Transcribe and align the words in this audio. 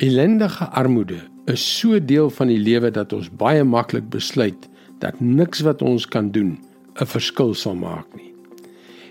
Ellendige 0.00 0.64
armoede 0.64 1.18
is 1.44 1.78
so 1.78 1.98
deel 2.04 2.30
van 2.32 2.48
die 2.48 2.58
lewe 2.58 2.88
dat 2.90 3.10
ons 3.12 3.26
baie 3.36 3.60
maklik 3.68 4.06
besluit 4.08 4.62
dat 5.02 5.18
niks 5.20 5.60
wat 5.66 5.82
ons 5.84 6.06
kan 6.08 6.30
doen 6.32 6.54
'n 6.96 7.06
verskil 7.06 7.52
sal 7.54 7.74
maak 7.74 8.06
nie. 8.16 8.32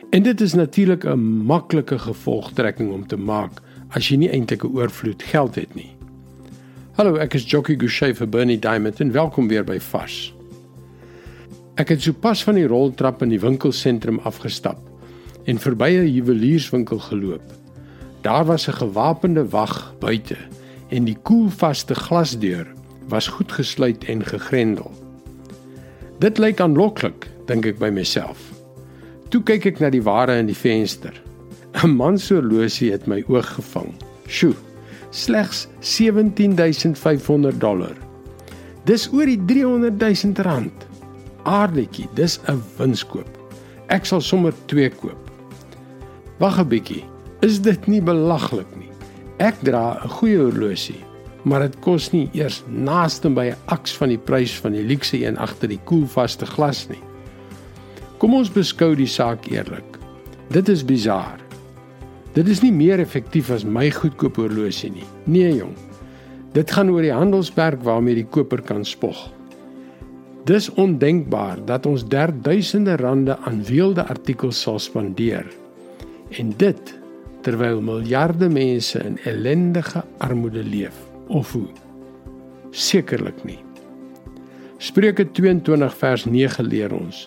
En 0.10 0.23
dit 0.23 0.41
is 0.41 0.54
natuurlik 0.54 1.05
'n 1.05 1.46
maklike 1.46 1.99
gevolgtrekking 1.99 2.91
om 2.91 3.07
te 3.07 3.17
maak 3.17 3.62
as 3.89 4.10
jy 4.10 4.17
nie 4.17 4.29
eintlik 4.29 4.63
'n 4.63 4.73
oorvloed 4.73 5.23
geld 5.23 5.55
het 5.55 5.75
nie. 5.75 5.92
Hallo, 6.97 7.15
ek 7.15 7.33
is 7.33 7.46
Jockey 7.46 7.76
Gouchee 7.76 8.13
vir 8.13 8.29
Bernie 8.29 8.60
Diamond 8.60 8.99
en 8.99 9.12
welkom 9.12 9.47
weer 9.47 9.63
by 9.63 9.79
Fas. 9.79 10.33
Ek 11.76 11.90
het 11.90 12.01
sopas 12.01 12.44
van 12.44 12.56
die 12.56 12.67
roltrap 12.67 13.21
in 13.21 13.29
die 13.29 13.40
winkelsentrum 13.40 14.19
afgestap 14.24 14.79
en 15.46 15.60
verby 15.60 15.90
'n 15.97 16.13
juwelierswinkel 16.13 16.99
geloop. 16.99 17.53
Daar 18.21 18.45
was 18.45 18.67
'n 18.67 18.73
gewapende 18.73 19.49
wag 19.49 19.94
buite 19.99 20.38
en 20.90 21.05
die 21.05 21.17
koelvaste 21.23 21.95
glasdeur 21.95 22.67
was 23.09 23.27
goed 23.27 23.52
gesluit 23.52 24.03
en 24.09 24.23
gegrendel. 24.25 24.91
Dit 26.20 26.38
lyk 26.38 26.59
aanloklik, 26.59 27.29
dink 27.48 27.65
ek 27.65 27.79
by 27.81 27.89
myself. 27.93 28.41
Toe 29.29 29.41
kyk 29.45 29.65
ek 29.70 29.79
na 29.79 29.91
die 29.93 30.03
ware 30.03 30.35
in 30.41 30.49
die 30.49 30.57
venster. 30.57 31.13
'n 31.84 31.95
Man 31.95 32.17
se 32.17 32.34
horlosie 32.34 32.91
het 32.91 33.05
my 33.07 33.23
oog 33.27 33.45
gevang. 33.55 33.93
Sjoe, 34.27 34.55
slegs 35.12 35.67
17500 35.79 37.59
dollar. 37.62 37.95
Dis 38.85 39.07
oor 39.13 39.26
die 39.26 39.40
300 39.45 40.01
000 40.01 40.43
rand. 40.43 40.87
Aardetjie, 41.43 42.09
dis 42.15 42.40
'n 42.48 42.62
winskoop. 42.77 43.29
Ek 43.87 44.05
sal 44.05 44.21
sommer 44.21 44.53
2 44.65 44.90
koop. 44.90 45.31
Wag 46.40 46.59
'n 46.59 46.67
bietjie. 46.67 47.03
Is 47.41 47.62
dit 47.62 47.87
nie 47.87 48.01
belaglik 48.01 48.67
nie? 48.77 48.88
Ek 49.39 49.55
dra 49.63 49.95
'n 50.03 50.09
goeie 50.20 50.38
horlosie, 50.38 50.99
maar 51.48 51.61
dit 51.61 51.79
kos 51.79 52.11
nie 52.11 52.29
eers 52.34 52.63
naaste 52.67 53.29
by 53.29 53.45
'n 53.52 53.57
aks 53.71 53.95
van 53.95 54.09
die 54.09 54.18
prys 54.18 54.51
van 54.59 54.73
die 54.73 54.84
luukse 54.84 55.15
een 55.26 55.37
agter 55.37 55.70
die 55.70 55.79
koelvaste 55.85 56.45
glas 56.45 56.90
nie. 56.90 56.99
Kom 58.17 58.34
ons 58.34 58.51
beskou 58.51 58.95
die 58.95 59.07
saak 59.07 59.48
eerlik. 59.48 59.98
Dit 60.49 60.67
is 60.67 60.84
bizar. 60.84 61.40
Dit 62.34 62.48
is 62.48 62.62
nie 62.62 62.71
meer 62.71 62.99
effektief 62.99 63.49
as 63.49 63.63
my 63.63 63.90
goedkoop 63.90 64.36
horlosie 64.36 64.92
nie. 64.92 65.08
Nee 65.23 65.56
jong. 65.56 65.76
Dit 66.54 66.72
gaan 66.72 66.90
oor 66.90 67.02
die 67.02 67.14
handelsmerk 67.14 67.82
waarmee 67.84 68.16
die 68.16 68.28
koper 68.28 68.62
kan 68.62 68.86
spog. 68.86 69.32
Dis 70.45 70.70
ondenkbaar 70.70 71.66
dat 71.66 71.86
ons 71.86 72.08
derduisende 72.08 72.98
rande 72.98 73.38
aan 73.38 73.64
weelde 73.64 74.04
artikels 74.04 74.62
sal 74.62 74.80
spandeer. 74.80 75.45
En 76.30 76.54
dit 76.58 76.98
terwyl 77.50 77.80
miljarde 77.81 78.45
mense 78.50 79.00
in 79.02 79.16
ellendige 79.25 80.03
armoede 80.22 80.61
leef 80.64 80.94
of 81.33 81.52
hoe? 81.52 81.67
Sekerlik 82.69 83.42
nie. 83.44 83.58
Spreuke 84.78 85.25
22 85.33 85.95
vers 85.97 86.25
9 86.30 86.66
leer 86.70 86.94
ons 86.94 87.23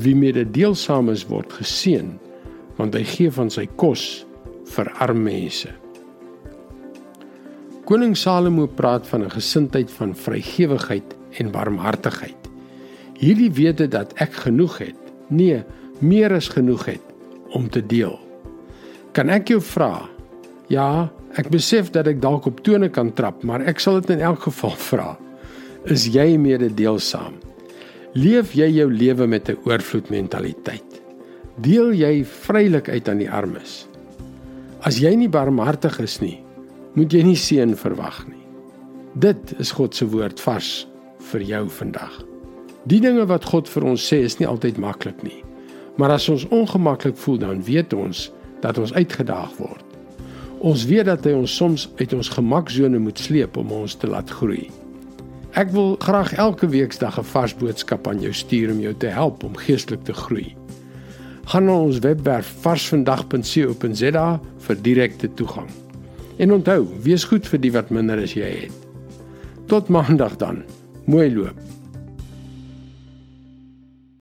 wie 0.00 0.14
mededeelsaam 0.16 1.10
is 1.12 1.26
word 1.28 1.52
geseën 1.58 2.14
want 2.78 2.96
hy 2.96 3.02
gee 3.10 3.32
van 3.34 3.52
sy 3.52 3.66
kos 3.80 4.04
vir 4.72 4.88
arme 5.04 5.26
mense. 5.26 5.72
Koning 7.88 8.14
Salomo 8.16 8.68
praat 8.80 9.04
van 9.10 9.24
'n 9.24 9.36
gesindheid 9.36 9.90
van 9.90 10.14
vrygewigheid 10.14 11.16
en 11.40 11.52
barmhartigheid. 11.52 12.40
Hierdie 13.20 13.52
wete 13.52 13.88
dat 13.88 14.14
ek 14.16 14.32
genoeg 14.48 14.78
het 14.78 15.00
nee 15.28 15.60
meer 16.00 16.32
as 16.32 16.48
genoeg 16.48 16.84
het 16.84 17.04
om 17.52 17.68
te 17.68 17.86
deel 17.86 18.27
Kan 19.18 19.32
ek 19.34 19.48
jou 19.50 19.58
vra? 19.58 20.04
Ja, 20.70 21.08
ek 21.42 21.48
besef 21.50 21.88
dat 21.90 22.06
ek 22.06 22.20
dalk 22.22 22.44
op 22.46 22.60
tone 22.62 22.86
kan 22.86 23.08
trap, 23.18 23.40
maar 23.42 23.64
ek 23.66 23.80
sal 23.82 23.96
dit 23.98 24.12
in 24.14 24.20
elk 24.22 24.44
geval 24.44 24.76
vra. 24.90 25.08
Is 25.90 26.04
jy 26.14 26.36
mededeelsaam? 26.38 27.34
Leef 28.14 28.54
jy 28.54 28.68
jou 28.76 28.86
lewe 28.92 29.26
met 29.26 29.50
'n 29.50 29.58
oorvloed 29.66 30.12
mentaliteit? 30.14 31.02
Deel 31.58 31.90
jy 31.98 32.22
vrylik 32.22 32.88
uit 32.88 33.08
aan 33.08 33.18
die 33.18 33.30
armes? 33.30 33.88
As 34.86 35.02
jy 35.02 35.10
nie 35.18 35.28
barmhartig 35.28 35.98
is 35.98 36.20
nie, 36.22 36.38
moet 36.94 37.10
jy 37.10 37.22
nie 37.26 37.36
seën 37.36 37.74
verwag 37.74 38.22
nie. 38.28 38.46
Dit 39.18 39.58
is 39.58 39.74
God 39.74 39.98
se 39.98 40.06
woord 40.06 40.38
vars 40.38 40.86
vir 41.18 41.42
jou 41.42 41.66
vandag. 41.68 42.22
Die 42.86 43.00
dinge 43.00 43.26
wat 43.26 43.44
God 43.44 43.66
vir 43.68 43.82
ons 43.82 43.98
sê 43.98 44.22
is 44.22 44.38
nie 44.38 44.46
altyd 44.46 44.78
maklik 44.78 45.22
nie. 45.22 45.42
Maar 45.98 46.10
as 46.10 46.28
ons 46.28 46.46
ongemaklik 46.54 47.16
voel, 47.16 47.38
dan 47.38 47.62
weet 47.62 47.92
ons 47.92 48.30
dat 48.60 48.78
ons 48.78 48.94
uitgedaag 48.94 49.56
word. 49.56 49.84
Ons 50.58 50.84
weet 50.90 51.06
dat 51.06 51.24
hy 51.24 51.32
ons 51.38 51.56
soms 51.56 51.86
uit 52.00 52.12
ons 52.12 52.28
gemaksone 52.34 52.98
moet 52.98 53.18
sleep 53.18 53.56
om 53.56 53.72
ons 53.72 53.94
te 53.94 54.10
laat 54.10 54.30
groei. 54.40 54.66
Ek 55.58 55.70
wil 55.74 55.96
graag 56.02 56.34
elke 56.34 56.68
weeksdag 56.68 57.18
'n 57.18 57.24
vars 57.24 57.54
boodskap 57.54 58.08
aan 58.08 58.20
jou 58.20 58.32
stuur 58.32 58.70
om 58.72 58.80
jou 58.80 58.94
te 58.94 59.06
help 59.06 59.44
om 59.44 59.56
geestelik 59.56 60.04
te 60.04 60.12
groei. 60.12 60.56
Gaan 61.44 61.64
na 61.64 61.72
ons 61.72 61.98
webwerf 61.98 62.46
varsvandag.co.za 62.60 64.40
vir 64.58 64.82
direkte 64.82 65.34
toegang. 65.34 65.68
En 66.38 66.52
onthou, 66.52 66.86
wees 67.02 67.24
goed 67.24 67.46
vir 67.46 67.60
die 67.60 67.72
wat 67.72 67.90
minder 67.90 68.20
as 68.22 68.34
jy 68.34 68.50
het. 68.66 68.76
Tot 69.66 69.88
maandag 69.88 70.36
dan. 70.36 70.62
Mooi 71.06 71.34
loop. 71.34 71.67